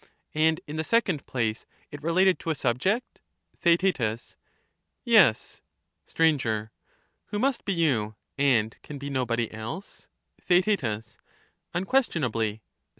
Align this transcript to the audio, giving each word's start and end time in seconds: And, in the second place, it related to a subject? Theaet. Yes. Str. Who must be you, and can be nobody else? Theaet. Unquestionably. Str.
And, 0.33 0.61
in 0.65 0.77
the 0.77 0.83
second 0.83 1.27
place, 1.27 1.67
it 1.91 2.01
related 2.01 2.39
to 2.39 2.49
a 2.49 2.55
subject? 2.55 3.21
Theaet. 3.59 4.33
Yes. 5.03 5.61
Str. 6.07 6.23
Who 7.25 7.37
must 7.39 7.65
be 7.65 7.73
you, 7.73 8.15
and 8.35 8.75
can 8.81 8.97
be 8.97 9.11
nobody 9.11 9.53
else? 9.53 10.07
Theaet. 10.41 11.17
Unquestionably. 11.75 12.53
Str. 12.63 12.87